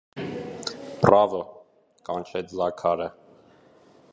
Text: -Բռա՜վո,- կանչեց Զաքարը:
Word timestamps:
-Բռա՜վո,- 1.03 1.41
կանչեց 2.09 2.57
Զաքարը: 2.61 3.11